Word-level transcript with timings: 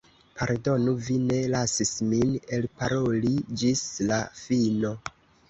Pardonu, 0.37 0.93
vi 1.07 1.17
ne 1.25 1.37
lasis 1.55 1.91
min 2.13 2.33
elparoli 2.59 3.35
ĝis 3.65 3.85
la 4.09 4.21
fino. 4.43 4.95